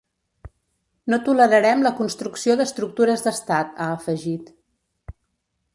No 1.13 1.19
tolerarem 1.27 1.83
la 1.87 1.91
construcció 1.99 2.57
d’estructures 2.63 3.27
d’estat, 3.27 3.79
ha 3.87 3.91
afegit. 3.99 4.53